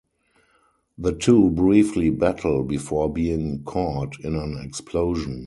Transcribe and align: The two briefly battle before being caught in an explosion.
The 0.97 1.13
two 1.13 1.51
briefly 1.51 2.09
battle 2.09 2.63
before 2.63 3.13
being 3.13 3.61
caught 3.65 4.19
in 4.21 4.33
an 4.33 4.59
explosion. 4.59 5.39